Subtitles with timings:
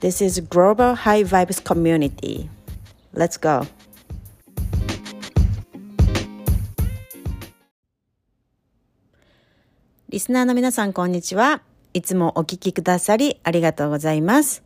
[0.00, 2.48] This is Global High Vibes Community.
[3.12, 3.66] Let's go!
[10.08, 11.62] リスナーの皆さん、こんにちは。
[11.94, 14.62] いつもお聞きくださりありがとうございます。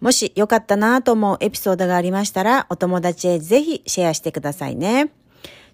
[0.00, 5.10] もしよかったなと思うエピソードがありましたら、お友達へぜひシェアしてくださいね。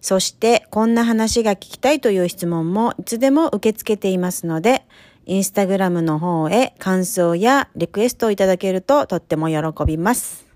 [0.01, 4.87] そして、こんな話が聞きたいという質問もいつでも受け付けていますので、
[5.27, 10.47] インスタグラムの方へ感想やリクエストをいただけるととっても喜びます。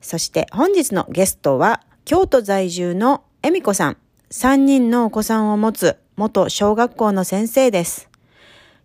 [0.00, 3.96] そして本日のゲストは京都在住の恵美子さん。
[4.30, 8.08] 3人のお子さんを持つ元小学校の先生です。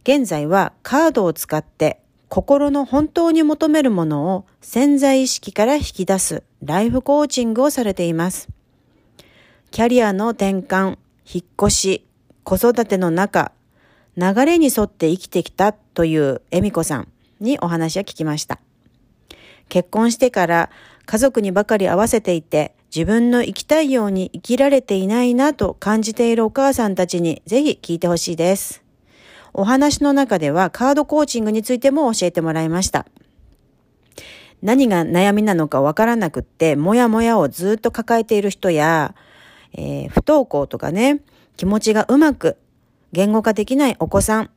[0.03, 1.99] 現在はカードを使って
[2.29, 8.49] 心の本当に求めるものを潜在意識から引き出すライフコーチングをされています。
[9.71, 10.97] キャリアの転換、
[11.31, 12.05] 引っ越し、
[12.43, 13.51] 子育ての中、
[14.17, 17.07] 流れに沿って生きてきたという恵美子さん
[17.39, 18.59] にお話を聞きました。
[19.69, 20.69] 結婚してから
[21.05, 28.83] 家族にばかり合わせていて自分の生きたいように生きられていないなと感じているお母さんたちにぜひ聞いてほしいです。
[29.53, 33.05] お話の中ではカードコーチングについても教えてもらいました。
[34.61, 39.13] 何が悩みなのかわからなくって、もやもやをずっと抱えている人や、
[39.73, 41.21] えー、不登校とかね、
[41.55, 42.57] 気持ちがうまく
[43.15, 44.49] 言語化できないお子さん、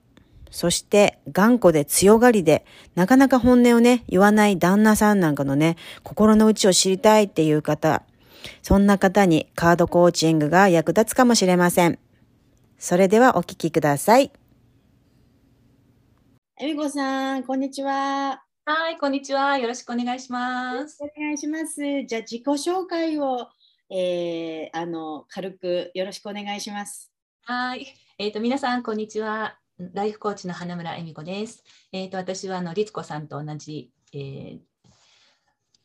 [0.50, 8.02] そして頑固で強がりで、なかなか本音をね、言わない旦那さんなんかのね、心の内を知りたいっていう方、
[8.62, 12.00] そんな方にカードコーチングが役立つかもしれません。
[12.78, 14.32] それではお聞きください。
[16.60, 18.42] えみこさん、こんにちは。
[18.64, 19.56] はい、こんにちは。
[19.58, 20.98] よろしくお願いします。
[21.00, 21.76] お願いします。
[22.06, 23.46] じゃあ自己紹介を
[23.90, 27.10] えー、あの軽くよろしくお願いします。
[27.44, 27.86] はい、
[28.20, 29.60] えっ、ー、と皆さんこんにちは。
[29.94, 31.62] ライフコーチの花村恵美子です。
[31.92, 34.58] えっ、ー、と私はあの律子さんと同じ、えー、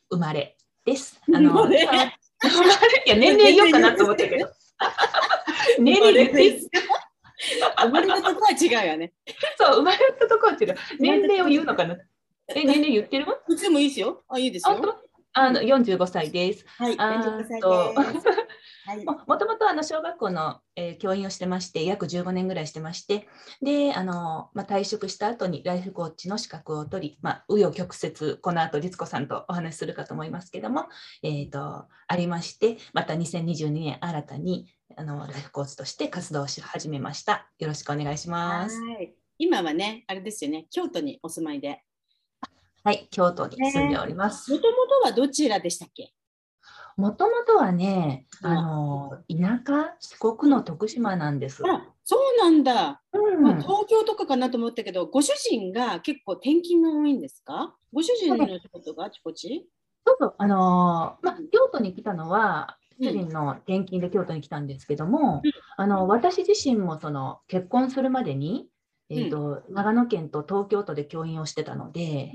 [0.09, 1.21] 生まれです。
[1.31, 4.49] あのいや年齢言おうかなと思ったけど。
[5.77, 6.79] 年齢ですか。
[7.83, 9.13] 生まれたとこは違うよね。
[9.55, 10.75] そう生まれたとこは違う。
[10.99, 11.95] 年齢を言うのかな？
[12.47, 13.27] え年齢言ってる？
[13.47, 14.23] いつもいいですよ。
[14.27, 14.97] あいいですよ。
[15.33, 16.65] あの45歳です。
[16.79, 17.61] はい、45歳
[18.13, 18.25] です。
[19.05, 23.27] もともとあの小学校の、えー、教員をしてまして、約15年ぐらいしてまして、
[23.61, 30.87] で、あのまあ、退職した後にライフコーチの資格を取り、まあ、紆余曲折、この後律子さんとお話しするかと思いますけども、
[31.23, 34.67] えーと、ありまして、また2022年新たに
[34.97, 37.47] あのライフコーチとして活動し始めました。
[37.59, 38.79] よろしくお願いします。
[39.37, 41.81] 今はね、あれですよね、京都にお住まいで。
[42.83, 44.51] はい、京都に住んでおります。
[44.51, 46.11] もともとはどちらでしたっけ？
[46.97, 51.63] もともとはね、あの田舎、四国の徳島なんです。
[51.67, 53.41] あそうなんだ、うん。
[53.41, 57.75] まあ、東京とかかなと思ったけど、ご主人が結構転勤が多いんですか？
[57.93, 59.69] ご主人の仕事があちこち？
[60.05, 68.67] そうそう、あのー、まあ、京都に来たのは、主人の転勤で京都に来たんですけども、うん、あの私自身もその結婚するまでに、
[69.09, 72.31] えーと、うん、長野県と東京都で教員をしてたので、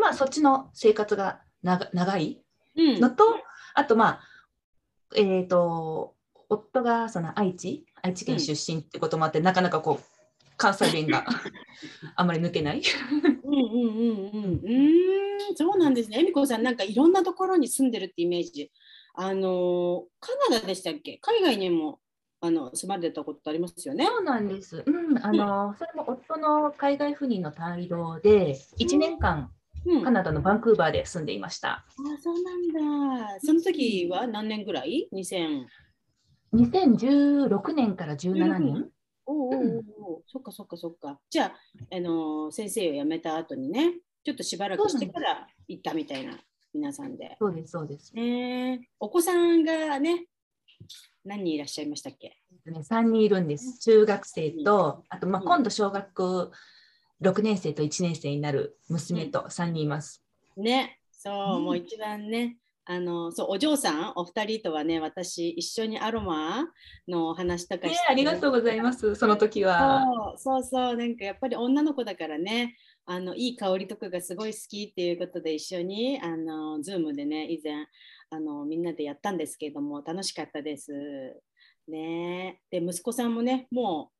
[0.00, 2.42] まあ、そっちの生活が長い
[2.76, 3.32] のと、うん、
[3.74, 4.20] あとまあ
[5.14, 6.14] えっ、ー、と
[6.48, 10.04] 夫がその愛知愛知県出身ってこともあって、なかなかこう
[10.56, 11.24] 関西弁が
[12.16, 12.82] あまり抜けない。
[13.44, 16.20] うんうんうんうんうんそうなんですね。
[16.20, 18.70] 恵美子さんなんかいろんなところに住んでるってイメージ。
[19.14, 21.18] あのカナダでしたっけ？
[21.18, 22.00] 海外にも
[22.40, 24.06] あの住まれたことありますよね。
[24.06, 24.82] そうなんです。
[24.86, 29.50] うん、あの、それも夫の海外赴任の帯同で、1年間、
[29.86, 31.70] うん、カナダのバンクーバーで住んでいました。
[31.70, 31.84] あ、
[32.20, 33.40] そうなんだ。
[33.40, 35.64] その時は何年ぐらい ?2000。
[36.54, 38.74] 2016年から17年。
[38.74, 38.90] うん、
[39.26, 41.20] おおおお、そっかそっかそっか。
[41.30, 43.94] じゃあ、あの先生を辞めた後にね、
[44.24, 46.38] ちょっとしばらくしてから行ったみたいな、
[46.74, 47.36] 皆さんで。
[47.38, 48.12] そうです、そうです。
[48.16, 50.26] えー、お子さんがね、
[51.24, 53.78] 何人いらっしゃいましたっけ、ね、3人いるんです。
[53.78, 56.50] 中学生と、あとまあ今度小学
[57.22, 60.22] 6年生と1年生になる娘と3人います。
[60.56, 62.56] ね、そう、うん、もう一番ね、
[62.88, 66.66] あのそうお嬢さんお二人とはね私一緒にアロマ
[67.08, 70.04] の話とかして、ね、ありがとうございますその時は。
[70.38, 77.86] そうそうそうなんかやっぱり女の子だからねあのいい香りとかがすごい好きっていうことで一緒にあの Zoom でね以前
[78.30, 80.92] あのみんなでやったんですけれども楽しかったです。
[81.88, 82.60] ね。
[82.70, 84.16] で息子さんもねもう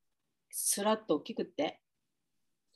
[0.51, 1.81] すらっと大きくって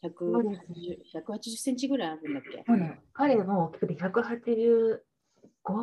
[0.02, 4.98] 180, 180センチぐらいあるんだっけ、ね、彼も大きくて185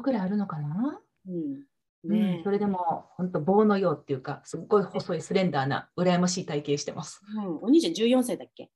[0.02, 1.64] ぐらいあるのかな、うん。
[2.04, 8.70] ね、うん、それでも本当棒のようっていうかすっごい細いスレンダーな羨ましい体型してます、うん、お兄ちゃん14歳だっけ？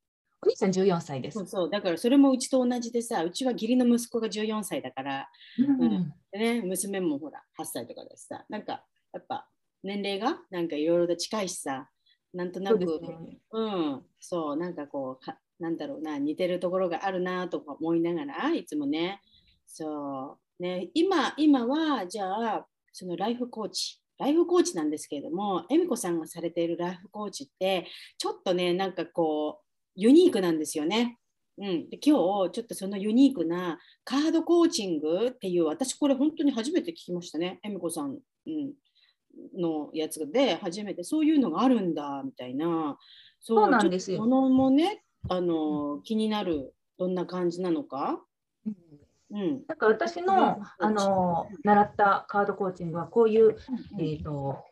[0.43, 1.37] お兄ちゃん14歳です。
[1.37, 1.69] そうそう。
[1.69, 5.29] だからそれもうちと同じでさ、うちは義理の息子が14歳だから、
[5.59, 8.83] うん、うん、でね、娘もほら8歳とかでさ、なんか
[9.13, 9.47] やっぱ
[9.83, 11.90] 年齢がなんかいろいろと近いしさ、
[12.33, 19.21] なんとなく、うね、うん、そう、なんかこうか、なんだろうな、似てるところがあるなとか思いながら、いつもね、
[19.65, 27.87] そう、ね、今、今はじゃあ、そのライフコーチ、ライフコーチなんですけれども、恵美子さんがされているライフコーチって、
[28.17, 31.17] ちょっとね、なんかこう、ユニークなんですよね。
[31.57, 32.17] うん、で今
[32.47, 38.17] 日ちょっとそのユニークなカードコーチングっていう私これ本当に初めて聞きましたね恵美子さん、
[38.47, 38.73] うん、
[39.57, 42.97] のやつで初めてそういうのがあるんだみたいな。
[43.39, 44.19] そうなんですよ。
[44.19, 48.19] ものもねあの気になるどんな感じなのか？
[49.31, 53.55] うん、なんか私のあの習ったカードコーチングはこういう、
[53.97, 54.63] えーと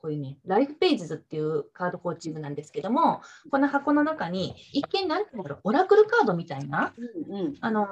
[0.00, 3.20] こういうね、ライフページズっていうカードコーチングなんですけども、
[3.50, 6.94] この箱の中に、一見、なんていうのオラクルカードみたいな、
[7.28, 7.88] うんうん、あの、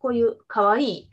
[0.00, 1.08] こういうかわいい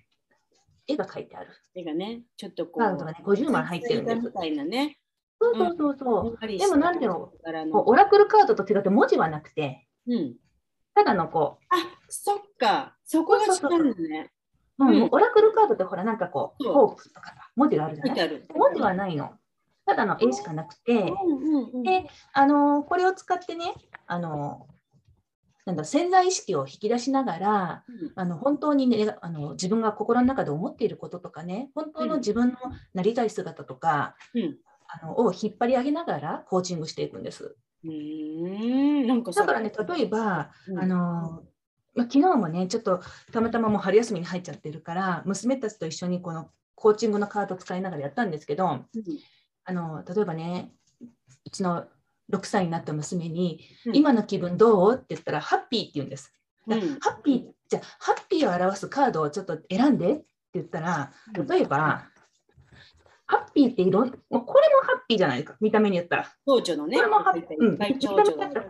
[0.91, 1.49] 絵が描いてある。
[1.75, 2.79] 絵がね、ちょっとこう。
[2.79, 4.21] カードがね、50枚入ってるんです。
[4.21, 4.97] みたいなね。
[5.39, 6.37] そうそうそうそう。
[6.39, 7.31] うん、でも、なんていうの
[7.87, 10.35] オラクルカードと違って文字はなくて、うん、
[10.93, 11.65] ただのこう。
[11.69, 11.77] あ、
[12.09, 12.95] そっか。
[13.03, 14.31] そこが違うんだね。
[14.77, 19.31] うん、オラクルカードってほら、なんかこう、フォークとか文字があるじゃない文字はないの。
[19.85, 21.11] ただの絵しかなくて、
[21.83, 23.73] で、あのこれを使ってね、
[24.07, 24.67] あの
[25.71, 32.55] なんだ潜在意識を引き出しながら、うん、あの本当に、ね、あの自分が心の中で思っていることとかね本当の自分の
[32.93, 34.57] なりたい姿とか、うん、
[34.87, 37.55] あのを引っ張り上げながらコーチングしていくんです。
[37.85, 39.07] うん。
[39.07, 41.43] なんかだからね例えば、うん、あの
[41.93, 43.01] まあ、昨日もねちょっと
[43.31, 48.79] たまたまもう春休みに入っちゃってるから娘たちと一緒にこのコーチングのカードを使いながらやったんですけど、
[49.65, 50.71] あの例えばね
[51.45, 51.85] うちの
[52.31, 54.95] 6歳になった娘に、うん、今の気分どう？
[54.95, 56.33] って言ったら、ハッピーって言うんです。
[56.67, 60.25] うん、ハッピー、じゃあ、ハッピーを表すカードをちょっと選んでって
[60.55, 61.11] 言ったら、
[61.47, 62.07] 例えば、
[63.25, 66.29] ハッピーっていろん、もうこれもハッピーじゃないか、見た目に言ったら。
[66.75, 66.97] のね。
[66.97, 67.83] これもハッピー、うん、こ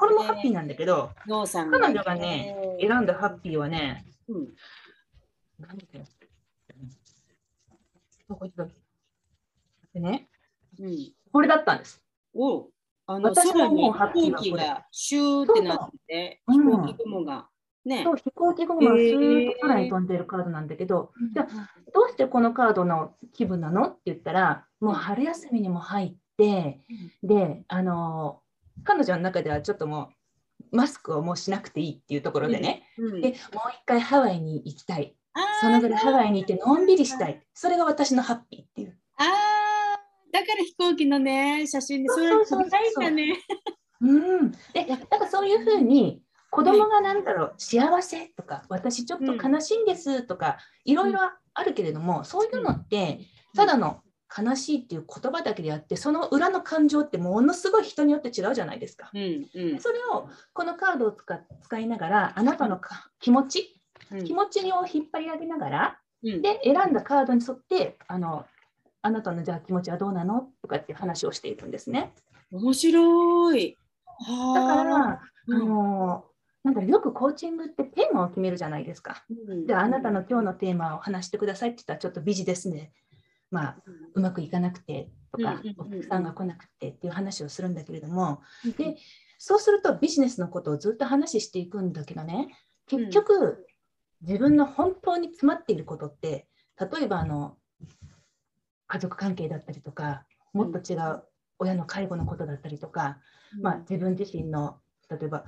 [0.07, 4.47] れもハッピーなんだけど、彼女がね、選んだハッピーはね、うん、
[5.59, 6.05] 何だよ。
[9.93, 10.29] でね、
[10.79, 12.01] うん、これだったんです。
[12.33, 12.69] お
[13.07, 17.47] あの私ももうハッピー飛行機がシューってなって、飛行機雲が。
[17.83, 19.49] ね、そう飛行機雲がスー。
[19.49, 21.47] ッと空に飛んでるカードなんだけど、じゃあ
[21.93, 23.87] どうしてこのカードの気分なの？
[23.87, 26.81] って言ったらもう春休みにも入って、
[27.23, 28.41] であの
[28.83, 30.09] 彼女の中ではちょっとも
[30.71, 33.37] うマスクをもうしなくていいっていうところでね、うんうん、でもう
[33.71, 35.15] 一回ハワイに行きたい。
[35.61, 37.41] そのぐらいハワイに行ってのんびりしたい。
[37.53, 38.95] それが私のハッピーっていう。
[39.17, 39.23] あ
[40.31, 43.37] だから飛行機のね、写真でそれ撮りたいんだね。
[44.01, 44.51] うん。
[44.51, 51.19] で、なんかそういうふうに、子供が何だろう、幸せとか、私ちょっと悲しいんですとか、いろいろ
[51.53, 53.19] あるけれども、そういうのって、
[53.55, 54.01] ただの
[54.35, 59.11] 悲しいっていう言葉だけであって、その裏の感情ってものすごい人によって違うじゃないですか。
[59.13, 62.79] うんうん、それをこのカードを使使いながら、あなたの
[63.19, 68.45] 気持ち、うん、気持ちを引っ張り上げながら、うん、で選んだカードに沿ってあの
[69.01, 70.47] あなたのじゃあ気持ちはどうなの？
[70.61, 72.13] とかっていう話をしていくんですね。
[72.51, 73.77] 面白い。
[74.55, 76.25] だから、うん、あの
[76.63, 79.23] なんかよくコーチングってテーマを決めるじゃないですか。
[79.47, 82.91] うん、じゃああなたの今日のテーマを話してくださいって言ったらちょっとビジネスね。
[83.49, 83.77] まあ、
[84.13, 88.41] うまくいかなくてとか、お客さんが来なくてっていう話をするんだけれども、
[88.77, 88.95] で
[89.37, 92.55] そうするとビジネスのことをずっと話していくんだけどね。
[92.87, 93.65] 結局、
[94.21, 96.47] 自分の本当に詰まっていることって
[96.79, 97.57] 例えばあの
[98.91, 101.23] 家族関係だったりとかもっと違う
[101.59, 103.19] 親の介護のことだったりとか、
[103.61, 104.79] まあ、自分自身の
[105.09, 105.45] 例えば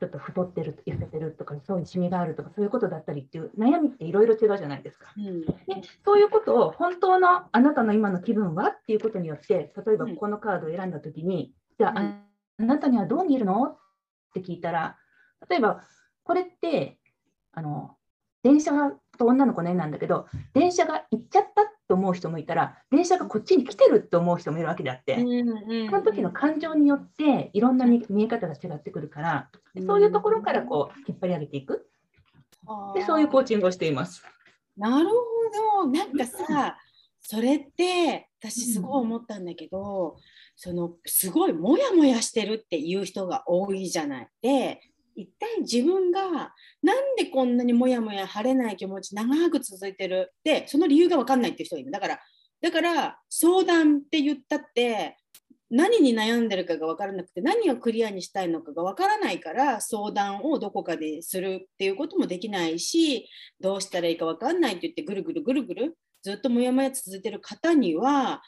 [0.00, 5.52] ちょっと太ってる痩せてるとかそういうシミがあるとかそういうことだったりっていう悩みっていろいろ違うじゃないですか、うん、で
[6.04, 12.20] そういうことを本当のあなたの今の気分はっていうことによって例えばこのカードを選んだ時に、じゃあ、
[12.58, 13.64] あなたにはどう見えるの？
[13.64, 13.78] っ
[14.34, 14.96] て聞いたら
[15.48, 15.82] 例えば
[16.24, 16.98] これって
[17.52, 17.96] あの
[18.42, 18.72] 電車
[19.18, 21.62] と女の子の絵なんだけど電車が行っちゃった
[21.94, 31.88] と思う人もいたら電車がこっちに来てると思う人もいるわけであって、その時の感情によっていろんな見え方が違ってくるからでそういうところからこう引っ張り上げていく。
[32.94, 34.24] でそういうコーチングをしています。
[34.76, 35.90] なるほど。
[35.90, 36.78] なんかさ、
[37.20, 40.20] それって私すごい思ったんだけど、うん、
[40.56, 44.28] そのすごいモヤモヤしてるっていう人が多いじゃない。
[44.40, 44.80] で
[45.16, 46.52] 一体自分が
[46.82, 50.32] なんでこんなにモヤモヤ晴れない気持ち長く続いてる？
[50.42, 51.90] でその理由が分かんないっていう人がいる。
[51.90, 52.20] だから
[52.60, 55.16] だから相談って言ったって
[55.70, 63.28] 何に悩んでるかが分からなくて何をクリアにしたいのかが分からないから相談をどこかでするっていうこともできないし
[63.60, 68.42] どうしたらいいか分かんないって言ってぐるぐるぐるぐるずっとモヤモヤ続いてる方には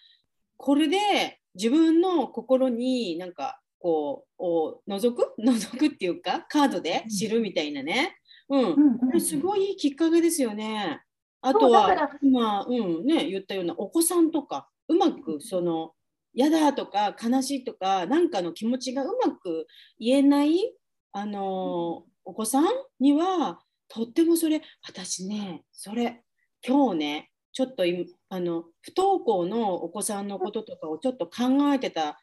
[0.57, 5.35] これで自分の心になんかこう覗く？
[5.39, 8.17] 覗くっていうかカードで知るみたいなね、
[8.49, 11.01] うん、うんうん、すごいいいきっかけですよね。
[11.41, 15.93] あとは今、うんね、言ったようなお子さんとかうまくその
[16.35, 19.67] 嫌だとか悲しいとか何かの気持ちがうまく
[19.99, 20.75] 言えない
[21.13, 22.67] あの、お子さん
[22.99, 26.25] にはとってもそれ私ねそれ
[26.67, 27.85] 今日ねちょっと
[28.29, 32.19] あの不登校のお子さんのこととかをちょっと考えてた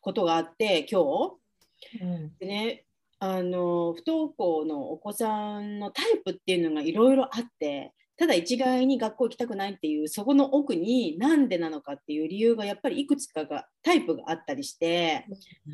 [0.00, 2.84] ことがあって今日、うん、でね
[3.18, 15.26] あの不登校のお子さんのタイプっていうのがいろいろあってただ一概に学校行きたくないっていうそこの奥になんでなのかっていう理由がやっぱりいくつかがタイプがあったりして、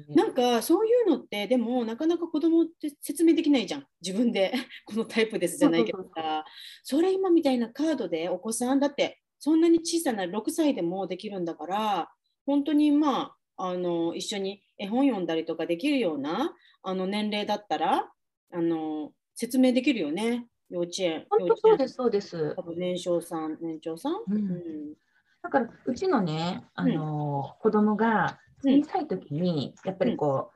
[0.08, 3.84] うん、なんかそういうのってでもなかなか子供って説明できないじゃん。
[4.00, 4.52] 自分で
[4.86, 6.44] このタイプですじゃないけどさ。
[6.84, 12.10] それ今みたいなカードでお子さんだってそんなに小さな6歳でもできるんだから
[12.46, 18.08] 本当にまああの一緒に絵本読んだりとかできるようなあの年齢だったら
[18.52, 21.26] あの説明できるよね幼稚園。
[21.28, 22.54] 本当そうですそうです。
[22.56, 24.12] 多分年少さん年長さん？
[24.30, 24.94] うん、うん、
[25.42, 30.50] だからうちのねあの、うん、子供が小さい時にやっぱりこ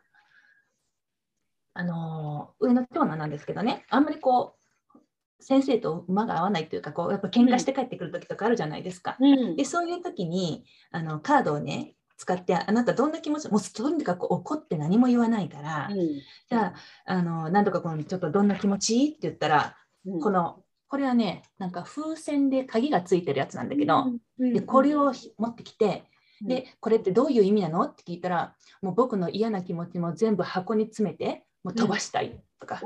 [1.76, 4.54] う、うん、あの上の長男なんですけどねあんまりこ
[4.94, 4.98] う
[5.40, 9.16] 先生と馬が合わないというかこうやっぱ喧嘩して帰ってくる時とかあるじゃないですか。
[9.18, 16.74] うん、でそういう時にあのカードをね使ってあなたどんな気持ちもうとにかく怒って何も言わないから、うん、じゃあ
[17.04, 19.06] あの何とかこのちょっとどんな気持ち？
[19.06, 19.76] って言ったら、
[20.06, 24.04] うん、このこれはねなんか風船で鍵がついてるやつなんだけど、
[24.38, 26.04] うん、でこれを持ってきて
[26.46, 27.82] でこれってどういう意味なの？
[27.82, 32.80] って聞いたらもう僕の嫌な気持ちも全部箱に詰めてもう飛ばしたいとか、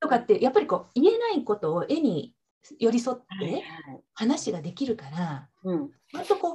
[0.00, 2.34] とかってやっぱりこう言えないことを絵に
[2.78, 3.64] 寄り添って
[4.14, 6.54] 話ができるから、うん、割とこう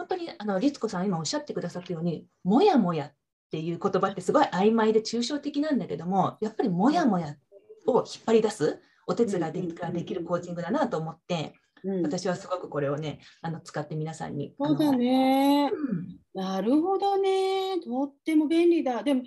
[0.00, 3.12] 本当にあの律子さん今おっしゃってくださったようにもやもやっ
[3.50, 7.36] ていう言葉ってすごい曖昧で抽象的なんだけどもやっぱりもやもや
[7.86, 11.52] を引っ張り出すお手伝いができるコーチングだなと思って、
[11.84, 14.54] うん、私はすごくこれをねあの使って皆さんに。
[14.58, 19.02] そうだね、うん、なるほどねとっても便利だ。
[19.02, 19.24] でも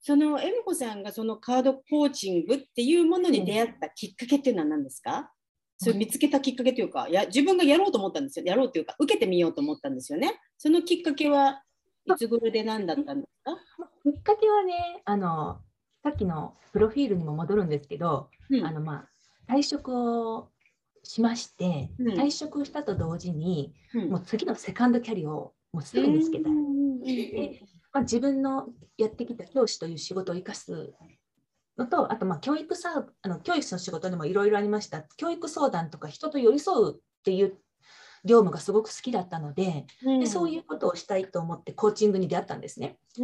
[0.00, 5.32] その恵美子さんがそのカードコーチングっていうものに出会ったきっかけっていうのは何ですか、
[5.76, 8.44] それ見つけたきっかけというかや自分がやろうと思ったんですよ。
[8.46, 10.40] やろうというか受けてみようと思ったんですよね。
[10.56, 11.62] そのきっかけは
[12.06, 13.56] いつ頃で何だったんですか？
[14.02, 15.58] きっかけはねあの
[16.02, 19.06] さっきのプロフィールにも戻るんですけど、うん、あのま
[19.48, 19.92] あ退職
[20.32, 20.48] を
[21.02, 26.48] しまして、うん、退職したと同時に、うん、もう次のセカンドキャリアをもうすぐ見つけた。
[26.48, 27.16] い。
[27.30, 27.60] で
[27.92, 28.66] まあ、自分の
[28.98, 30.92] やってきた教師という仕事を生かす
[31.78, 35.02] のと、あとまあ教育さあの教育の仕事でもいろいろありました。
[35.16, 37.58] 教育相談とか人と寄り添うっていう
[38.24, 42.96] 業務がすごく好きだったのでうん、でそういうことをしたいと思ってコーチングに出会ったんですね。
[43.16, 43.22] で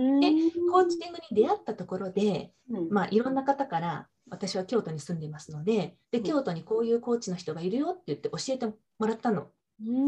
[0.71, 8.75] コーチングに出会ったところで、うん、まあ、いろんな方から私は京都に住んでいますのでで京都にこういうコーチの人がいるよって言って教えても
[9.07, 9.49] らったの。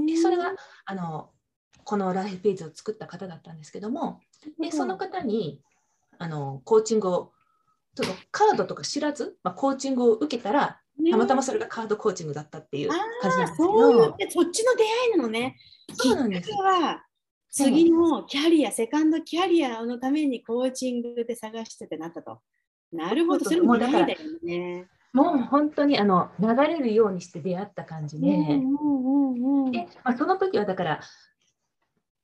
[0.07, 0.53] でそれが
[0.85, 1.31] あの
[1.85, 4.21] このライフページを作った方だったんですけども
[4.61, 5.61] でその方に
[6.19, 7.33] あのコーチングを
[7.95, 10.81] そのカードとか知らず、まあ、コーチングを受けたら、
[11.11, 14.17] たまたまそれがカードコーチングだったっていう感じなんですけど。
[14.31, 15.57] そっちの出会いなのね。
[15.95, 16.51] そうなんです。
[16.53, 17.05] は
[17.51, 22.41] 次のキャリア、セカンドキャリアのためにコーチングで探しててなったと。
[22.93, 24.89] なるほど、それも出会いだよね。
[25.13, 31.01] もう本当にあの流れるようにして出会った感じで、でまあ、その時はだから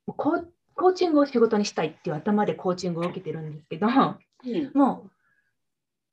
[0.07, 0.45] コー
[0.75, 5.11] コーチングを仕事にしたいっていう頭でコーチングを受けてるんですけど、うん、もう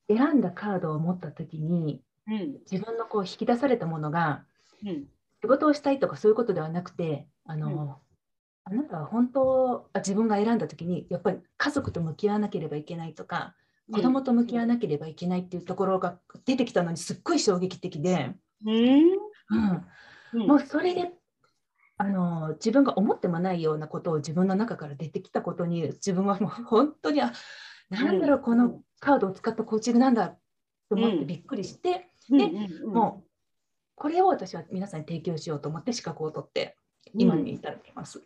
[0.08, 4.44] 選んだカードを持った時に、うん、自分のこう引き出されたものが、
[4.84, 5.04] うん、
[5.42, 7.98] 仕事をしたいとかそういうことではなくてあの、
[8.64, 13.54] あなたは本当自分が選んだ時にやっぱり家族と向き合わなければいけないとか
[13.92, 18.32] 子供と向き合わなければいけないっていうところが出てきたのにすっごい衝撃的で、
[18.64, 21.12] うん、もうそれで
[21.98, 27.32] あの自分が思ってもないようなことを自分の中から出てきたことに自分はもう本当にあ
[27.90, 30.28] なんだろうこのカードを使ったコーチングなんだ
[30.88, 32.92] と思ってびっくりして、うんでうんうん。
[32.94, 33.28] もう
[33.94, 36.76] これを私は皆さんに提供しようと思って資格を取って
[37.14, 38.20] 今に至っています。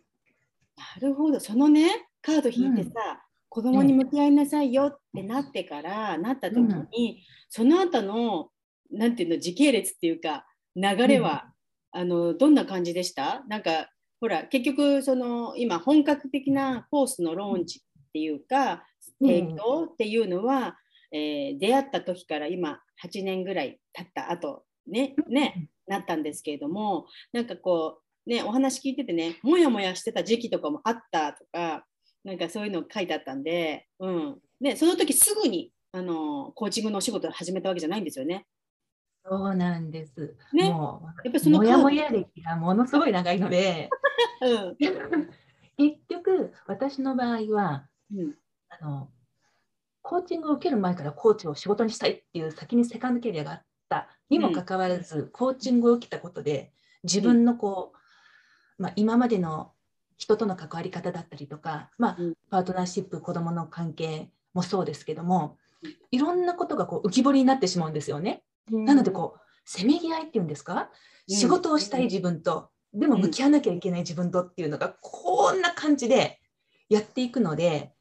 [1.01, 2.91] なるほど、そのね、カード引いてさ、
[3.49, 8.49] 子供に向き合いなさいよってなってから、なった時に、その後の、
[8.89, 11.53] なんていうの、時系列っていうか、流れは、
[11.91, 13.43] あの、どんな感じでした？
[13.47, 13.89] なんか、
[14.19, 18.79] ほら、結局、その、今、本格的なコースのローンチっていうか、うん
[19.21, 20.77] 提供っていうのは、
[21.11, 31.85] えー出会った時から今、8年ぐらい経った後、ね、ね、なったんですけれども、なんかこう、ね、お話聞いててね、もやもやしてた時期とかもあったとか、
[32.23, 34.37] なんかそういうの書いてあったんで、うん。
[34.59, 38.45] ね、その時すぐに、あの、コーチングのお仕事を始めたわけじゃないんですよね。
[39.23, 40.35] そうなんです。
[40.53, 43.87] ねもやっぱそのカードもや歴がものすごい長いので
[44.41, 44.77] うん。
[45.77, 48.35] 結局私の場合はうん。
[48.71, 49.09] あの
[50.01, 56.71] コーチングを受ける前からコーチを仕事にしたいっていう先にセカンドキャリアがあったにもかかわらず、コーチングを受けたことで
[57.03, 57.91] 自分のこ
[58.79, 59.73] う、まあ、今までの
[60.17, 62.33] 人との関わり方だったりとか、まあうん。
[62.49, 65.57] パートナーシップ子どもの関係もそうですけども
[66.11, 68.43] いろんなことがこう浮き彫りになってしまうんですよね。
[68.69, 70.89] なのでこうせめぎ合いっていうんですか？
[71.29, 71.35] うん。
[71.35, 76.39] 仕事をしたい自分と、でも向き合わなきゃいけない自分とっていうのがこんな感じで
[76.89, 77.93] やっていくので、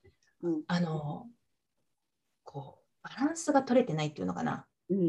[0.43, 1.27] うんあの
[2.45, 4.97] こうバランスが取れてないっていうのかなうん。
[4.97, 5.01] っ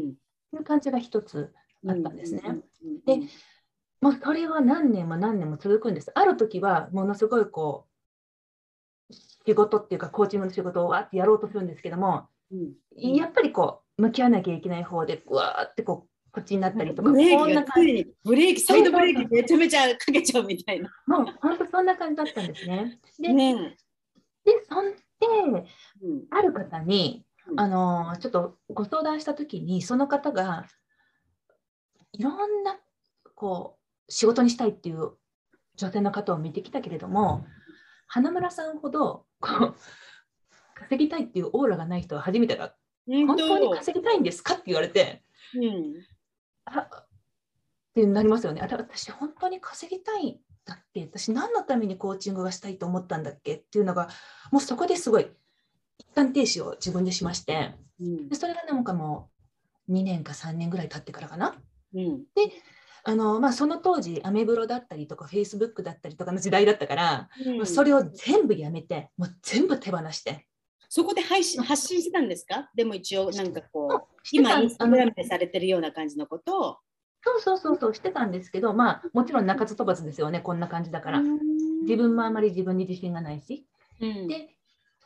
[0.50, 1.52] ていう感じが一つ
[1.86, 2.42] あったんですね。
[2.44, 2.60] うん。
[3.04, 3.26] で
[4.00, 6.10] もうそれは何年も何年も続くんです。
[6.14, 7.86] ある時はものすごいこ
[9.10, 9.14] う
[9.46, 17.14] 仕事っていうかコーチングの仕事をわーってやろうとするんですけども、うんやっぱりこう向き合わなきゃいけない方でうわーってこうこっちになったりとか、こ
[17.46, 20.90] んな感じブレーキ、サイドブレーキめちゃめちゃかけちゃうみたいな。
[21.06, 22.98] もう本当そんな感じだったんですね。
[23.18, 23.76] で、ね
[24.44, 24.96] でそんで
[26.02, 26.24] うん。
[26.30, 27.60] ある方にうん。
[27.60, 30.66] あのちょっとご相談した時にその方が
[32.12, 32.78] いろんな
[33.34, 35.12] こう仕事にしたいっていう
[35.76, 37.46] 女性の方を見てきたけれども
[38.06, 39.74] 花村さんほどこう
[40.74, 42.76] 稼ぎたいっていうオーラがない人は初めてだ。
[43.06, 45.22] 本当に稼ぎたいんですかって言われて
[45.54, 45.94] うん。
[46.66, 46.88] あ
[47.92, 48.60] ってなりますよね。
[48.62, 51.02] あれ私本当に稼ぎたいんだっけ？
[51.02, 53.54] 私何のためにコーチングがしたいと思ったんだっけ？
[53.54, 54.08] っていうのが
[54.50, 55.28] もうそこですごい
[55.98, 57.74] 一旦停止を自分でしまして。
[58.00, 58.28] うん。
[58.28, 59.30] でそれがなんかも
[59.88, 61.54] う2年か3年ぐらい経ってからかな？
[61.94, 62.22] うん。
[63.04, 67.66] あの、まあ、その当時アメブロだったりとかフェイスブックだったりとかの時代だったから、うん。
[67.66, 70.46] それを全部やめてもう全部手放して。
[70.88, 72.70] そこで配信発信してたんですか？
[72.74, 76.76] でも一応なんかこう今インスタグラムでされてるような感じのことを
[77.24, 81.22] そうそうそうそうしてたんですけどまあもちろん鳴かず飛ばずですよねこんな感じだから。
[81.82, 83.66] 自分もあまり自分に自信がないし。
[84.00, 84.28] うん。
[84.28, 84.56] で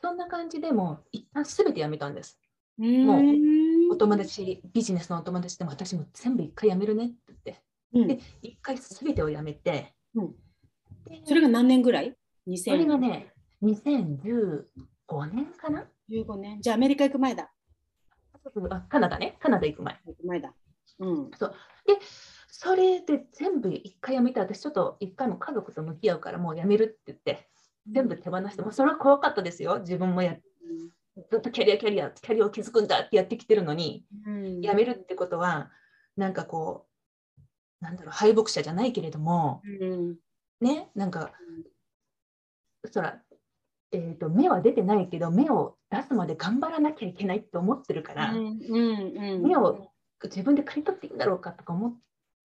[0.02, 2.38] そんな感じでもう一旦全てやめたんです。
[2.78, 3.06] うん。
[3.06, 7.62] もお友達ビジネスのお友達でも私も全部一回やめるねって言って。
[7.94, 8.08] うん。
[8.08, 10.32] で一回全てをやめて、うん。
[11.06, 12.16] でそれが何年ぐらい？
[12.56, 14.64] それが ?2015 ね2015
[15.32, 15.84] 年かな。
[16.08, 16.60] 年。
[16.60, 17.50] じゃあアメリカ行く前だ。
[18.70, 19.36] あカナダね。
[19.40, 19.98] カナダ行く前。
[20.06, 20.54] 行く前だ。
[20.98, 21.30] うん。
[21.30, 21.36] で
[22.48, 27.48] それで全部一回やめて私ちょっと一回も家族と向き合うからもうやめるって言って
[27.92, 29.80] 全部手放してもうそれは怖かったですよ。
[29.80, 30.36] 自分もや
[31.30, 34.60] ずっとキャリアキャリアキャリアを築くんだってやってきてるのにうん。
[34.60, 35.70] やめるってことは
[36.16, 36.86] なんかこ
[37.38, 40.16] うなんだろう敗北者じゃないけれどもうん。
[40.60, 41.32] ねなんか
[42.90, 43.20] そら、
[43.92, 49.42] えー、と目は出てないけど目を出すまで頑張らなきゃいけないって思ってるから、うんうん。
[49.42, 49.90] 目を
[50.24, 51.94] 自分で刈り取っていいんだろうかとか思っ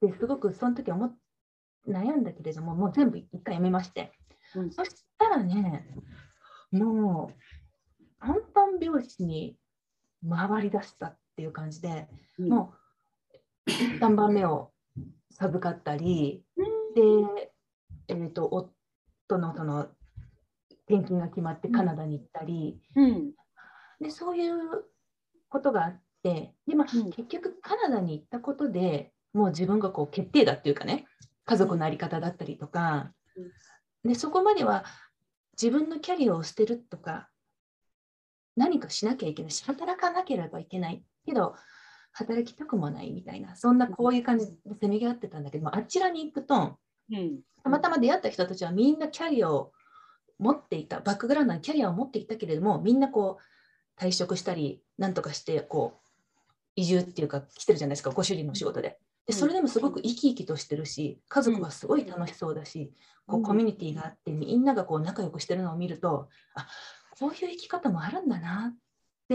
[0.02, 1.16] てすごくその時思っ
[1.88, 4.12] 悩んだけれどももう全部一回やめまして、
[4.56, 4.72] うん。
[4.72, 5.88] そしたらね
[6.72, 7.42] もう
[8.54, 9.58] トン拍子に
[10.30, 12.08] 回り出したっていう感じで、
[12.38, 12.50] うん。
[12.50, 12.74] も
[13.68, 14.72] う3番目を
[15.32, 16.44] 授かったり、
[16.96, 17.02] で、
[18.10, 19.88] えー、と夫のその
[20.88, 23.32] 転勤が決まってカナダに行ったり、うん。
[24.00, 24.54] でそういう
[25.50, 27.12] ことがあってで、まあうん。
[27.12, 31.06] 結局カナダに行ったことでもう自分がこう決定だっていうかね
[31.46, 33.12] 家族の在り方だったりとか、
[34.06, 34.86] でそこまでは
[35.62, 37.30] 自分のキャリアを捨てるとか
[38.56, 41.56] 何かしなきゃいけないし働かなければいけないけど
[42.14, 46.78] 働きたくもないみたいなそんなこういう感じでせめぎ合ってたんだけどもあちらに行くと
[47.12, 47.40] うん。
[47.64, 49.72] たまたま出会った人たちはみんなキャリアを
[50.40, 56.01] 持っていたバックグラウンドにキャリアを持っていたけれどもみんなこう退職したりなんとかしてこう
[56.76, 58.98] 移住っていうか来てるじゃないですかご主人の仕事で。
[59.28, 62.92] でそれでもすごく生き生きとしてるし家族はすごい楽しそうだし、
[63.28, 66.68] こうコミュニティがあってみんながこう仲良くしてるのを見るとあ
[67.20, 68.78] こういう生き方もあるんだなっ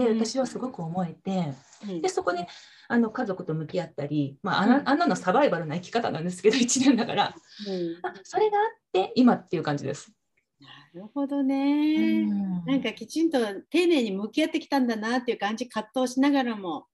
[0.03, 1.53] って私はすごく思えて、
[1.87, 2.01] うん。
[2.01, 2.47] でそこで
[2.87, 7.33] あの家族と向き合ったり、まあ、あんなあんなのサバイバルな生き方なんですけど1年だから。
[7.67, 8.05] うん。
[8.05, 10.11] あそれがあって今っていう感じです。
[10.59, 12.25] なるほどね。
[12.65, 16.85] なんかきちんと丁寧に向き合ってきたんだなっていう感じ葛藤しながらも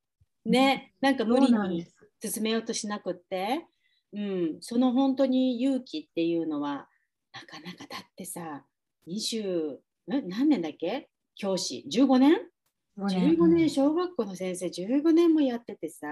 [0.45, 1.85] ね、なんか無理に
[2.21, 3.65] 進めようとしなくって、
[4.13, 6.87] うん、その本当に勇気っていうのは
[7.33, 8.63] なかなかだってさ
[9.07, 9.77] 20
[10.07, 11.09] な何年だっけ？
[11.35, 11.85] 教師。
[11.89, 12.37] 15年
[12.97, 13.69] ？15年。
[13.69, 16.07] 小学校の先生15年もやっててさ。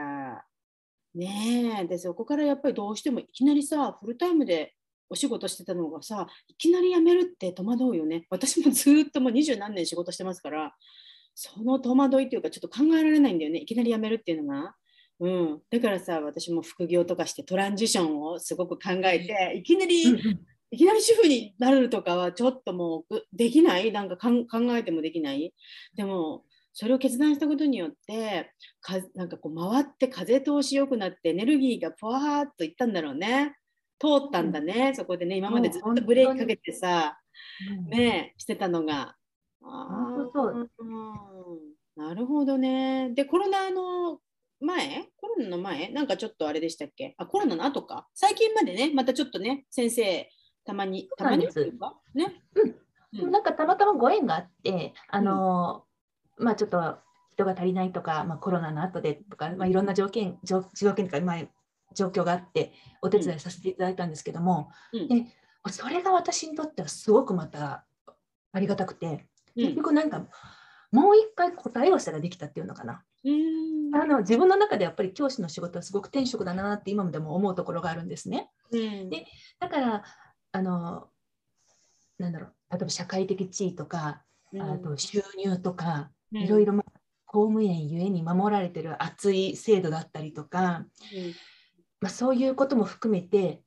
[1.14, 1.86] ねえ。
[1.86, 4.74] でそこからやっぱりどうしてもいきなりさフルタイムで
[5.10, 8.26] お仕事してたのがさいきなり辞めるって戸惑うよね。
[8.30, 10.74] 私もずっともう二十何年仕事してますから
[11.34, 13.60] その戸惑いというかちょっと考えられないんだよね。
[13.60, 14.76] いきなり辞めるっていうのが。
[15.20, 20.40] うん、だからさ私も副業とかしてトランジションをすごく考えていきなり、うんうん。
[20.72, 23.92] いきなり主婦になるとかはちょっともううできない。
[23.92, 25.54] なんかかん考えてもできない。
[25.96, 33.56] でもそれを決断したことによってかなんかこう回って風通し良くなってエネルギーがふわーっといったんだろうね。
[34.00, 37.20] 通ったんだね、そこでね今までずっとブレーキかけてさ、
[37.90, 39.16] ねしてたのが。
[39.64, 43.12] あそううんなるほどね。
[43.14, 44.20] でコロナの
[44.60, 45.10] 前？
[45.18, 45.90] コロナの前？
[45.90, 47.16] なんかちょっとあれでしたっけ？
[47.18, 48.08] あコロナの後か。
[48.14, 50.30] 最近までねまたちょっとね先生
[50.66, 51.96] たまにたまにっていうか？
[52.14, 52.42] ね？
[53.20, 53.32] うん。
[53.32, 56.98] なんかたまたまご縁があって、あのーまあちょっと
[57.30, 61.42] 人が足りないとか、まあ、コロナの後でとか、まあ、いろんな条件条条件とか、まあ、
[61.94, 65.08] 状況があってお手伝いさせていただいたんですけども、うん。
[65.08, 65.28] で
[65.70, 67.86] それが私にとってはすごくまた
[68.54, 70.26] ありがたくて結局なんか
[70.92, 73.04] もう一回答え合わせができたっていうのかな。
[73.24, 78.50] うんあの自分の中でやっぱり教師の仕事はすごく転職だなって今でも思うところがあるんですね。
[78.72, 79.26] うんで
[79.60, 80.04] だから
[80.54, 81.10] あの
[82.18, 84.24] なんだろう例えば社会的地位とか、
[84.58, 90.86] あと収入とか、いろいろ、まあ公務員ゆえに守られてる熱い制度だったりとか、
[92.02, 93.62] まあ、そういうことも含めて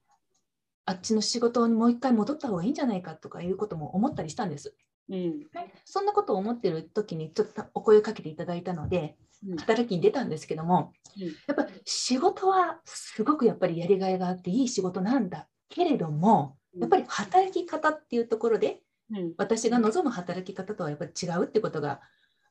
[0.85, 4.75] あっちの仕事にもう一回戻った方がいいんじゃないかとかいうことも思ったりしたんです。
[5.09, 5.41] うん。
[5.85, 9.57] そんなことを思ってる時にちょっとお声をかけていただいたのでうん。
[9.59, 11.37] 働きに出たんですけども、うん。
[11.47, 19.35] やっぱ仕事はすごくやっぱりやりがいがあっていい仕事なんだけれどもやっぱり働き方っていうところでうん。
[19.37, 22.01] 私が望む働き方とはやっぱり違うってことが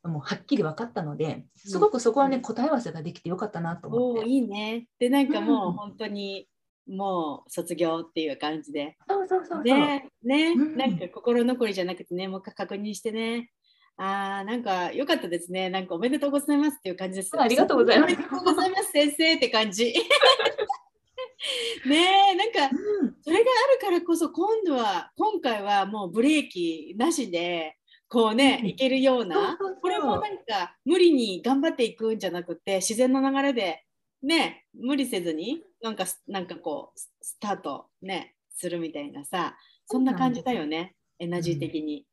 [0.04, 4.30] もうはっきり分かったのですごくそこはね答え合わせができてよかったなと思って。
[4.30, 4.88] いいね。
[5.00, 5.74] でなんかもううん。
[5.76, 6.48] 本当に
[6.88, 8.98] もう卒業っていう感じで。
[9.08, 9.64] そうそうそう。
[9.64, 13.50] ねね、うんなんか心残りじゃなくてねもう一回確認してね。
[13.96, 15.70] あーなんか良かったですね。
[15.70, 17.40] なんかおめでとうございますっていう感じです。
[17.40, 19.94] ありがとうございますおめでとうございます先生って感じ。
[21.86, 21.98] ね
[22.34, 33.84] えなんかうんそれがあるからこそ今度は今回はもうブレーキなしでこうね、うんいけるようなこれもなんか無理に頑張っていくんじゃなくて自然の流れで
[34.22, 40.96] ね無理せずになんかなんかこうススタートねするみたいなさそんな感じだよね。
[41.20, 42.06] エナジー的に。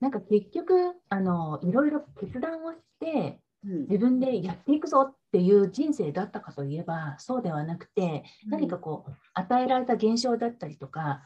[0.00, 3.80] なんか結局あのいろいろ決断をしてうん。
[3.82, 11.22] 自分でやっていくぞっていう人生だったかといえばそうではなくて何かこう与えられた現象だったりとか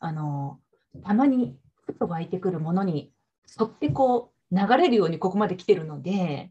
[0.00, 0.58] あの
[1.04, 3.12] たまにふっと湧いてくるものに
[3.60, 6.50] 沿ってこう流れるようにここまで来てるので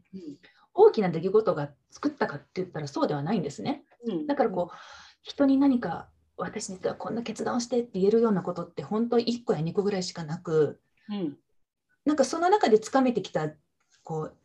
[0.74, 3.84] 大きな出来事が作ったかって言ったらそうではないんですね。
[4.06, 4.76] うんだからこう
[5.22, 11.36] 人に何か私実はこんな決断をしてって言えるようなことって本当1個や2個ぐらいしかなくうん
[12.04, 13.50] なんかその中でつかめてきた
[14.02, 14.36] こう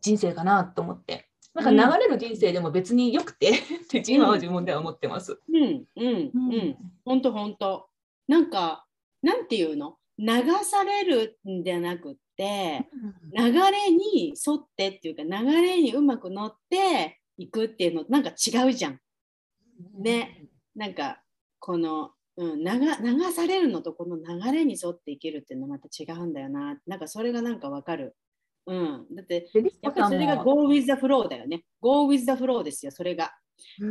[0.00, 1.26] 人生かなと思って。
[1.52, 3.54] なんか流れる人生でも別によくてっ
[3.88, 5.40] て今は自分では思ってます。
[5.52, 6.76] うんうんうん。
[7.04, 7.88] 本当本当。
[8.28, 8.86] なんか
[9.20, 9.96] なんていうの？
[10.16, 10.26] 流
[10.62, 12.86] されるんじゃなくって
[13.36, 19.00] 流れに沿ってっていうか流れにうまく乗っていくっていうのなんか違うじゃん。
[19.98, 21.22] ねなんか
[21.58, 26.78] この、うん、流流されるのとこの流れに沿っていけるっていうのはまた違うんだよな。
[26.86, 28.14] なんかそれがなんかわかる。
[28.66, 29.48] うん、だって
[29.82, 31.64] やっぱりそれがも Go with the flow だよね。
[31.80, 33.32] Go with the flow ですよ、それが。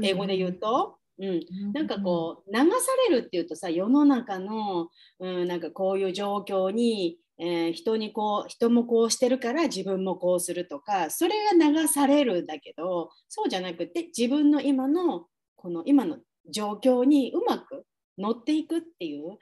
[0.03, 0.99] 英語で言うと。
[1.17, 1.41] うん、
[1.73, 2.67] なんかこう流さ
[3.09, 4.87] れるっていうとさ世の中の、
[5.19, 15.25] うん、なんかこういう状況に、えー人にこう人もこうしてるから自分もこうするとかそれが流されるんだけどそうじゃなくて自分の今の
[15.55, 16.17] この今の
[16.51, 17.85] 状況にうまく
[18.17, 19.37] 乗っていくっていう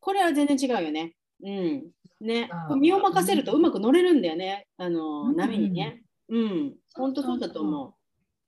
[0.00, 1.14] これは全然違うよね。
[1.44, 1.82] うん、
[2.20, 2.50] ね。
[2.78, 4.66] 身を任せるとうまく乗れるんだよね。
[4.76, 5.36] あの、うん。
[5.36, 6.02] 波にね。
[6.28, 7.94] うん、本当そうだと思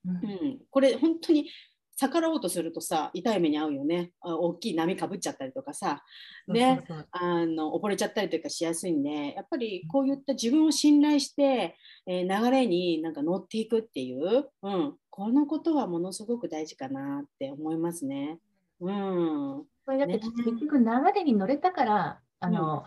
[0.04, 0.08] う。
[0.08, 0.16] うん。
[0.16, 1.48] うん、これ本当に
[1.96, 4.10] 逆らおうとするとさ痛い目に遭うよね。
[4.20, 6.02] あ大きい波かぶっちゃったりとかさ。
[6.48, 6.82] ね。
[7.12, 11.76] あの溺れちゃったりとかしやすいんでやっぱりこういった自分を信頼して、
[12.06, 18.38] えー流れになんか乗っていくっていう、うん、このことはものすごく大事かなって思いますね。
[18.80, 20.20] うん、これだってね。
[20.20, 22.84] 結局流れに乗れたから、あの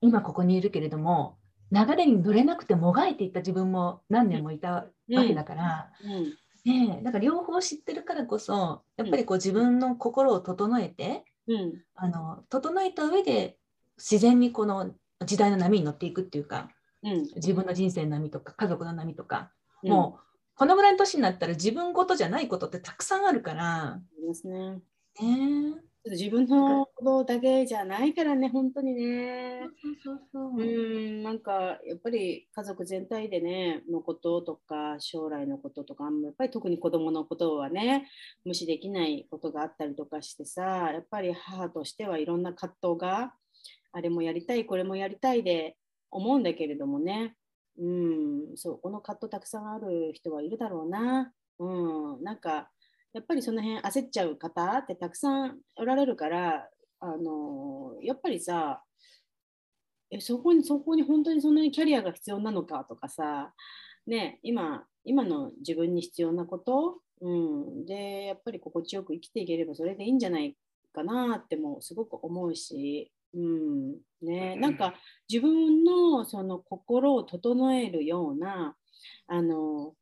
[0.00, 1.38] 今ここにいるけれども
[1.72, 11.82] 流れに乗れなくてもがいていった自分も何年もいたわけだから、うんねえだから両方知ってるからこそやっぱりこう自分の心を整えて、うん。
[11.94, 13.56] あの整えた上で
[13.98, 14.92] 自然にこの
[15.24, 16.68] 時代の波に乗っていくっていうか
[17.02, 17.22] うん。
[17.36, 19.50] 自分の人生の波とか家族の波とか、
[19.82, 19.90] うん。
[19.90, 20.22] もう
[20.54, 24.00] このぐらいの年になったら自分ごとじゃないことってたくさんあるから、
[24.34, 24.80] すね。
[25.20, 29.70] ね自分のことだけじゃないからね、本当にね。
[29.74, 30.18] そうそう
[30.56, 30.64] うそう。
[30.64, 38.08] ん、なんかやっぱり家族全体でね、のこととか将来のこととか、やっぱり特に子供のことはね、
[38.44, 43.34] 無視できないことがあったりとかしてさ、やっぱり母としてはいろんな葛藤が、
[43.92, 45.76] あれもやりたい、これもやりたいで
[46.10, 47.36] 思うんだけれどもね、
[47.78, 51.32] うん、そう、この葛藤たくさんある人はいるだろうな。
[51.58, 52.70] うん、なんか
[53.12, 56.68] やっぱりその辺焦っちゃう方ってたくさんおられるから、
[57.00, 58.82] あのやっぱりさ、
[60.10, 63.52] えそこにそこに本当にそんなにキャリアが必要なのかとかさ、
[64.06, 70.56] ね、今今の自分に必要なこと、うん、でやっぱり心地よく生きていければそれでいいんじゃない
[70.92, 74.94] かなってもすごく思うし、うんね、なんか
[75.28, 78.76] 自分のその心を整えるような
[79.26, 79.94] あの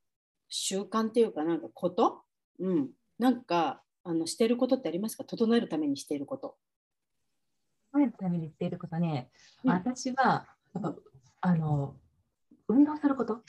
[0.48, 2.22] 習慣っていうかなんかこと、
[2.58, 2.88] うん、
[3.20, 5.24] なんかあのしてることってありますか？
[5.24, 6.56] 整えるためにしていること。
[7.92, 9.30] 前のために言っていることね、
[9.62, 9.70] うん。
[9.72, 10.94] 私はやっぱ
[11.42, 11.96] あの
[12.68, 13.42] 運動すること、うん。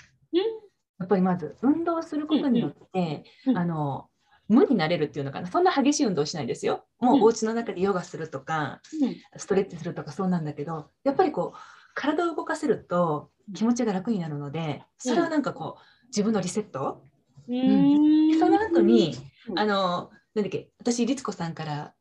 [1.00, 4.08] やっぱりまず運動することによって、うんうんあの
[4.50, 5.48] 無になれるっていうのかな。
[5.48, 6.84] そんな激しい運動しないですよ。
[7.00, 7.24] もううん。
[7.24, 9.16] お家の中でヨガするとか、うん。
[9.38, 11.58] ストレッチするとかそうなんだけどやっぱりこう
[11.96, 17.06] 体を動かせると気持ちが楽になるのでそれはなんかこう自分のリセット、
[17.48, 18.38] うん。
[18.38, 19.16] その後に、
[19.48, 19.60] うん。
[19.60, 21.94] あのなんだっけ私律子さんから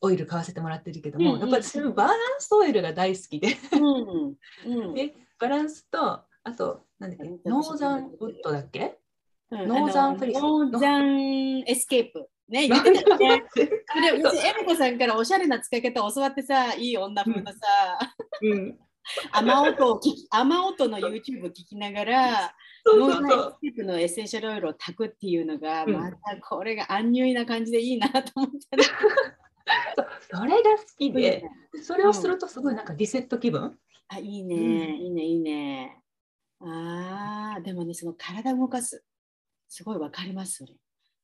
[0.00, 3.56] オイル買わせてもらってるけども、うんやっぱり私バランスオイルが大好きで。
[3.72, 4.94] うんうん。
[4.94, 8.98] でバランスとあとなんだっけうんノーザンウッドだっけ？
[9.50, 12.28] うんノーザンフリノーザンエスケープ。
[12.48, 13.44] ね、言ってたよね。
[13.54, 17.58] それ、うち、エミコさんからおしゃれな使い方を教わってさ、いい女風のさ、
[18.42, 18.78] うん、
[19.32, 22.54] 雨音を聞き、雨音の YouTube を聞きながら、
[22.86, 23.42] ノーザンエそう。
[23.42, 25.92] そうスケープのエッセンシャルオイルを炊くっていうのが、うん。
[25.92, 28.84] またこれがアンニュイな感じでいいなと思ってね。
[29.96, 31.44] そうそれが好きで
[31.82, 34.62] それをするとすごいなんかリセット気分、あ、いいね、うん。
[34.62, 36.02] いいね、いいね。
[36.60, 39.04] ああ、でもね、その体動かす。
[39.68, 40.74] すごいわかります、それ。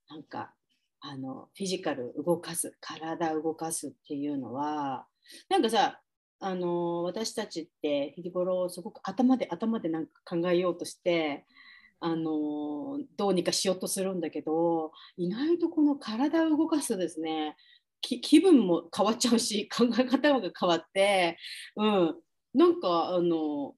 [0.09, 0.55] なんか、
[1.01, 5.07] あの、フィジカル動かす、体動かすっていうのは、
[5.49, 6.01] なんかさ、
[6.39, 11.47] あの私たちって日頃すごく頭で頭でなんか考えようとして
[12.01, 17.57] あのどうにかしようとするんだけど意外とこの体を動かすとですね
[18.03, 21.39] 気分も変わっちゃうし考え方が変わって、
[21.77, 22.15] うん、
[22.55, 23.75] なんかあの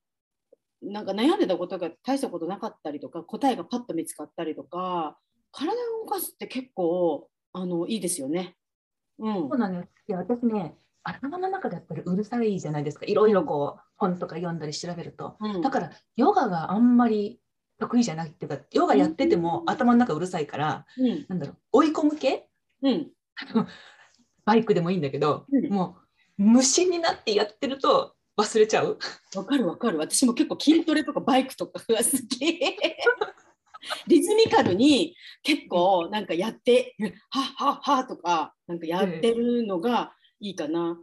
[0.83, 5.16] なんか悩んでたことが大したことなかったりとか答えがパッと見つかったりとか
[5.51, 8.57] 体を動かすって結構あのいいですよね。
[9.18, 9.35] うん。
[9.49, 9.90] そうなんです。
[10.09, 13.06] いや私ね頭の中でやっぱりうるさいじゃないですか。
[13.06, 15.37] いろいろこう本とか読んだり調べると。
[15.40, 15.62] うん。
[15.62, 17.40] だからヨガがあんまり
[17.78, 21.26] 得意じゃないっていうかヨガやってても頭の中うるさいからうん。
[21.28, 22.48] なんだろう追い込む系？
[22.82, 23.11] うん。
[24.44, 25.68] バイクでもいいんだけど、うん。
[25.72, 25.98] も
[26.38, 28.98] う無心になってやってると忘れちゃう。
[29.34, 29.98] わかるわかる。
[29.98, 32.61] 私も結構筋トレとかバイクとかが好き。
[34.06, 36.94] リズミカルに結構なんかやって、
[37.30, 40.98] はっはっはとかなんかやってるのがいいかな。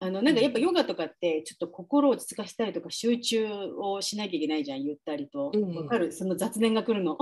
[0.00, 3.46] あのなんかやっぱヨガとかってちょっと心を落ち着かせたりとか集中
[3.78, 5.50] をしなきゃいけないじゃん、ゆったりと。
[5.54, 6.12] うんわかる？
[6.12, 7.16] その雑念が来るの。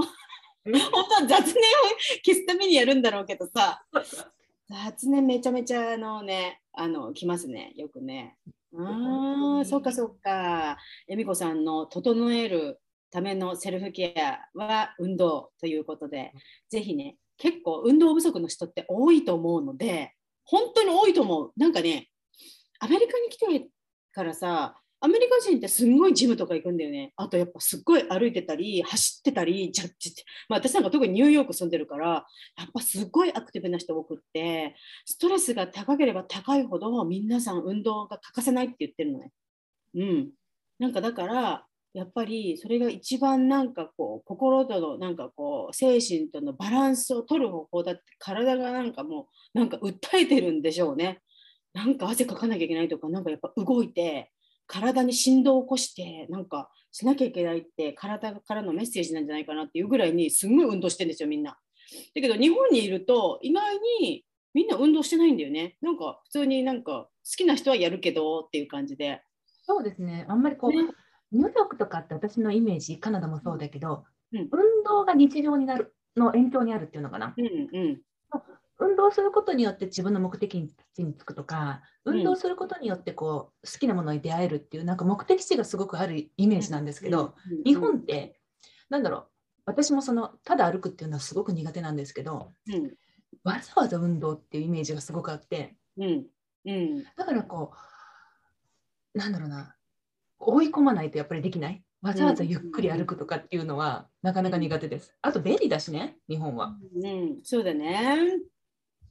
[0.64, 1.54] う ん本当は雑念を
[2.24, 3.84] 消すためにやるんだろうけどさ、
[4.68, 8.36] 雑念めちゃめちゃあのね、あの来ますね、よくね。
[8.74, 10.78] ああ、そうかそうか。
[11.06, 16.32] 恵美子さんの整えるためのセルフケアは運動ということで、
[16.70, 21.52] ぜひね、結構運動不足の人って多いと思うので、本当に多いと思う。
[21.56, 22.08] なんかね、
[22.80, 23.68] アメリカに来て
[24.12, 27.12] からさ、アメリカ人ってすんごいジムとか行くんだよね。
[27.16, 30.22] あとやっぱすっごい歩いてたり、走ってたり、ジャッジって。
[30.48, 32.24] まあ私なんか特にニューヨーク住んでるから、
[32.56, 39.32] やっぱすっごいアクティブな人多くって、ストレスが高ければ高いほど皆さん運動が欠かせないって言ってるのね。
[39.96, 40.30] うん。
[40.78, 51.20] なんかだから、やっぱりそれが一番なんかこう心とのなんかこう精神とのバランスを取る方法だって体がなんかもうなんか訴えてるんでしょうね。
[51.74, 54.30] なんか汗かかなきゃいけないとかなんかやっぱ動いて
[54.66, 61.58] 体に振動を起こしてなんかしなきゃいけないって体からのメッセージなんじゃないかなっていうぐらいにすごい運動してるんですよみんな。
[62.14, 64.24] だけど日本にいると意外に
[64.54, 65.76] みんな運動してないんだよね。
[65.82, 69.22] なんか普通になんか好きな人はやるけどっていう感じで。
[69.64, 70.26] そうですね。
[70.28, 70.88] あんまりこう、ね、
[71.32, 77.34] ニューヨークとかって私のイメージ、カナダもそうだけど、うん、運動が日常になるの延長にあるっていうのかな。
[77.36, 78.00] うんうん、
[78.78, 88.40] 運動することによって自分の目的につくとか、運動することによってこう好きなものに出会えるっていうなんか目的地がすごくあるイメージなんですけど、日本って
[88.90, 89.26] なんだろう
[89.64, 92.92] 私もそのただ歩くっていうのはすごく苦手なんですけど、うん、
[93.44, 95.76] わざわざ運動っていうイメージがすごくあって、
[97.16, 97.72] だからこ
[99.14, 99.76] うなんだろうな
[100.44, 101.82] 追い込まないとやっぱりできない？
[102.02, 105.14] わざわざゆっくり歩くとかっていうのはなかなか苦手です。
[105.22, 106.74] あと便利だしね、日本は。
[106.94, 108.18] うん、そうだね。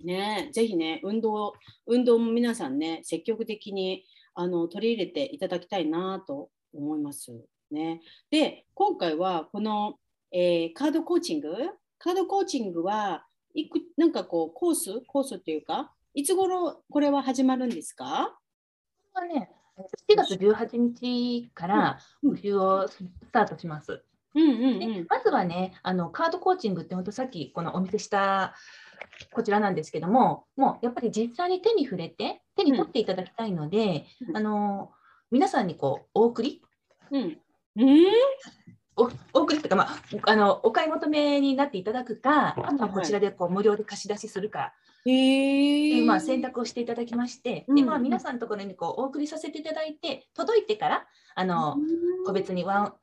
[0.03, 1.53] ね、ぜひね、運動、
[1.85, 7.31] 運動も皆さんね、積極的にあの取り入れていただきたいなと思います。
[7.69, 9.95] ね、で、今回はこの、
[10.31, 11.55] えー、カードコーチング、
[11.97, 18.37] カードコーチングはいくなんかこうコース、コースっていうか、いつ頃これは始まるんですか？
[19.13, 19.51] これはね、
[20.09, 24.03] 7月18日から募集をスタートします。
[24.33, 28.55] うんうんうん、まずはねあの、カードコーチングって本当さっきこのお見せした
[29.31, 34.91] こちらなんですけども、もうやっぱり実際に手に触れて、手に取っていただきたいので、うん、あの
[35.31, 36.61] 皆さんにこうお送り、
[37.11, 37.37] うん、
[38.95, 44.73] おお送りとか、まあ、あのお買い求めになっていただくか、あとはこちらでこう無料で貸し出しするか、
[45.05, 51.77] へまあ、選択をしていただきまして、でまあ、皆さんのところにこうお送りさせていただいて、届いてからあの
[52.25, 52.93] 個別にワン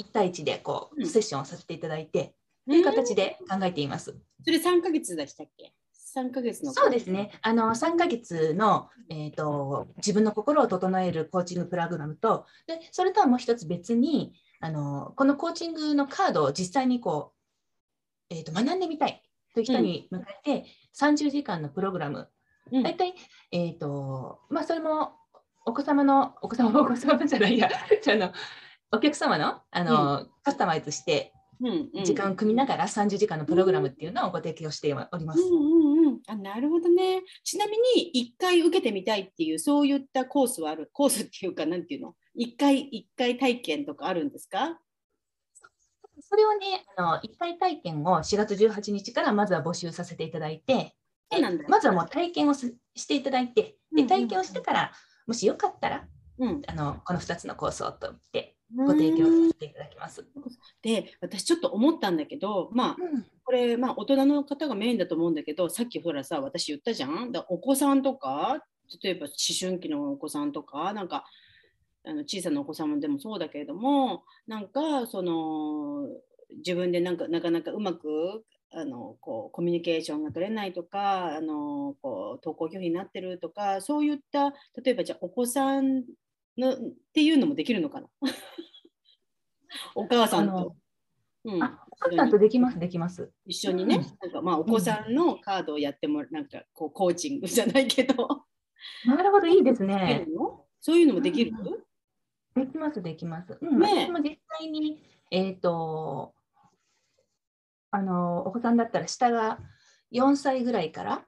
[0.00, 2.34] 1対1でこうセッションをさせていただいて、
[2.66, 4.16] という形で考えています。
[4.44, 5.72] それ3ヶ月でしたっけ
[6.14, 7.32] ？3ヶ月のそうですね。
[7.42, 17.32] あの3ヶ月の、えーと、自分の心を整えるコーチングプログラムと、でそれとはもう一つ別にあの、このコーチングのカードを実際にこ
[18.30, 19.22] う、えーと、学んでみたい
[19.54, 20.64] という人に向かって、
[20.98, 22.28] 30時間のプログラム、
[22.70, 23.14] うん、大体、
[23.50, 25.12] えーとまあ、それも
[25.64, 27.68] お子様の、お子様、お子様じゃないや、
[28.08, 28.32] あの
[28.92, 31.32] お客様のあの、うん、カスタマイズして
[32.04, 35.40] 時間を組みながら30時間のプログラムっていうのをご提供しております。
[35.40, 37.22] うんうんうん、あなるほどね。
[37.44, 44.78] ちなみに1回受けてみたいっていうそういったコースはあるコースっていうか何ていうの？1回1回体験とかあるんですか？
[46.32, 50.94] それをねあの1回体験を4月18日からまずは募集させていただいて
[51.68, 54.92] まずはもう体験をしていただいてで体験をしてから、
[55.26, 56.04] もしよかったら、
[56.38, 60.24] うん、あのこの2つのコースをとってご提供させていただきます。
[60.80, 67.30] で私ちょっと思ったんだけどまあ、うん、これまあ大人の方がメインだと思うんだけどさっきほらさ私言ったじゃん？
[67.30, 68.64] だお子さんとか
[69.02, 71.26] 例えば思春期のお子さんとかなんか
[72.04, 76.08] あの小さなお子さんでもそうだけれどもなんかその
[76.58, 84.50] 自分でなんかなかなかうまくあのこうコミュニケーションが取れないとかあのこう登校拒否になってるとかそういった
[84.82, 86.04] 例えばじゃあお子さん
[86.58, 86.76] のっ
[87.12, 88.08] ていうのもできるのかな？
[89.94, 90.76] お母さんと。
[91.44, 93.32] うん、あお母さんとできます、できます。
[93.46, 98.44] 一緒にね、うん、なんかまあお子さんのカードをやってもなんかこうコーチングじゃないけど。
[99.06, 100.26] なるほど、いいですね。
[100.80, 101.84] そういうのもできる、うん、
[102.54, 103.58] できます、できます。
[103.60, 106.34] うん、ね、私も実際に、えっ、ー、と、
[107.90, 109.58] あの、お子さんだったら下が
[110.12, 111.24] 4歳ぐらいから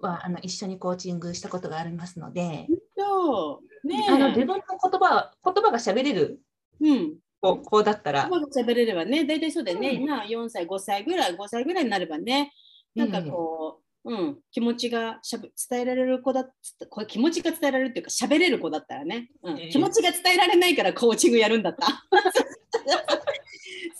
[0.00, 2.66] は、あの一緒にコーチングしたことがありますので、
[2.96, 6.40] そうね、あの自分の言葉言葉が喋れる、
[6.80, 8.28] うん、子子だったら。
[8.28, 12.52] 言葉が喋れればね、大体そうだよね、うん、今4歳、5歳ぐらい、5歳ぐらいになればね、
[12.94, 16.46] なんかこう、うん、うん、気持ちがしゃべ伝えられる子だ
[16.88, 21.86] これ気持ちが伝えられるっていうか喋れる子だったらね、うん、気持ちが伝えられないからコーチングやるんだった。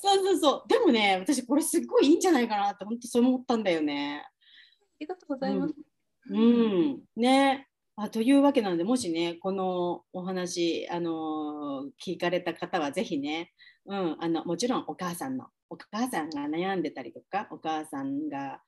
[0.01, 0.69] そうそうそう。
[0.69, 4.23] でもね、私これすっごいいいんじゃないかなって本当そう思ったんだよね。
[4.25, 4.31] あ
[5.01, 5.75] りがとうございます。
[6.31, 6.43] うん、う
[6.97, 7.67] ん、ね。
[7.97, 13.51] あというわけなのでもしねこのお話あの聞かれた方はぜひね、
[13.87, 18.61] うん、あのもちろんお母さんのお母さんが悩んでたりとかお母さんが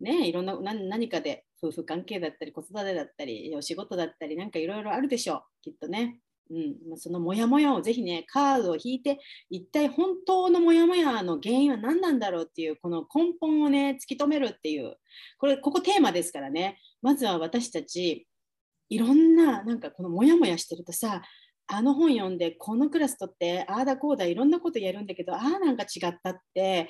[0.00, 5.42] ねいろんな何かで夫婦関係だったり子育てだったりお仕事だったりなんかいろいろあるでしょう。
[5.62, 6.20] きっとね。
[6.52, 9.20] うん、そのモヤモヤをぜひねカードを引いて
[9.50, 14.96] 一体本当のモヤモヤの原因は何なんだろうっていうこの根本をね突き止めるっていう
[15.38, 16.78] これここテーマですからね。
[17.02, 18.26] まずは私たち
[18.88, 21.22] いろんななんかこのモヤモヤしてるとさ
[21.68, 26.88] あの本読んでこのクラス取ってああだこうだいろんなことやるんだけどああなんか違ったって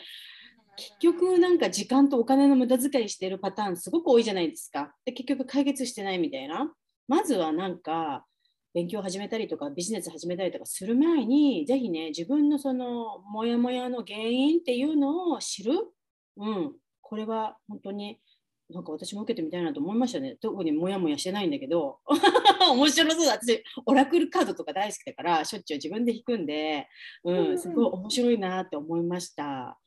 [0.80, 4.94] 結局なんか時間とお金の無駄遣いしてるパターンすごく多いじゃないですか。
[5.04, 6.72] で結局解決してないみたいな。
[7.06, 8.24] まずはなんか
[8.72, 15.74] 勉強始めたりとかビジネス始めたりとかする前にぜひね自分のそのモヤモヤの原因っていうのを知る。
[16.38, 16.72] うん、
[17.02, 18.18] これは本当に
[18.72, 20.36] なんか私も受けてみたいなと思いましたね。
[20.40, 21.98] 特にモヤモヤしてないんだけど、
[22.72, 23.32] 面白そうだ。
[23.32, 26.86] 私、オラクルカードとか大好きだから、しょっちゅう自分で弾くんで、
[27.24, 29.78] うん、すごい面白いなって思いました。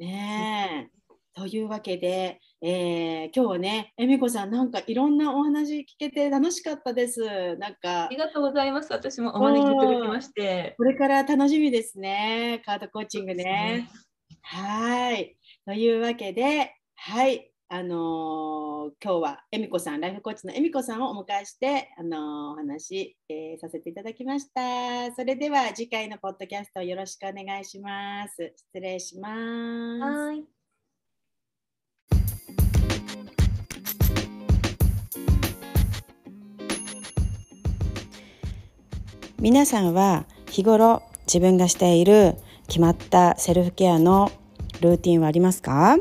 [0.00, 1.00] ねえ。
[1.34, 7.20] というわけで、えー、今日はね、恵美子さん、なんかいろんなお話聞けて楽しかったです。
[7.58, 8.06] なんか。
[8.06, 8.90] ありがとうございます。
[8.92, 10.74] 私もお招きいただきまして。
[10.78, 12.62] これから楽しみですね。
[12.64, 13.44] カードコーチングね。
[13.44, 13.90] ね
[14.40, 15.36] はい。
[15.66, 17.49] というわけで、はい。
[17.72, 25.14] あのー、今日は恵美子さん、ライフコーチの恵美子さんをお迎えして、あのー、お話、えー、させていただきました。
[25.14, 28.52] それでは次回のポッドキャストよろしくお願いします。
[28.56, 29.34] 失礼します。
[30.02, 30.42] はい
[39.38, 42.34] 皆さんは日頃自分がしている
[42.66, 44.32] 決まったセルフケアの
[44.80, 45.96] ルーティンはありますか？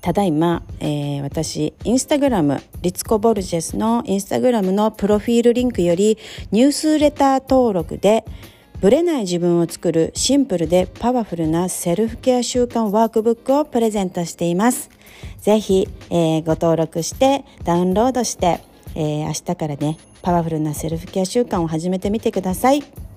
[0.00, 6.18] ただいま、えー、私、インスタグラム、リツコ・ボルジェスのインスタグラムのプロフィールリンクより
[6.50, 8.24] ニュースレター登録で
[8.80, 14.90] ブレない自分を作るシンプルでパワフルなセルフケア習慣ワークブックをプレゼントしています。
[15.40, 18.60] ぜひ、えー、ご登録してダウンロードして、
[18.94, 23.07] えー、明日からね、パワフルなセルフケア習慣を始めてみてください。